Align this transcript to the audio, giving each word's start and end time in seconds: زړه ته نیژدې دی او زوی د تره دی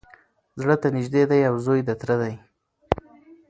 زړه 0.61 0.75
ته 0.81 0.87
نیژدې 0.97 1.23
دی 1.31 1.41
او 1.49 1.55
زوی 1.65 1.79
د 1.85 1.89
تره 2.01 2.15
دی 2.21 2.35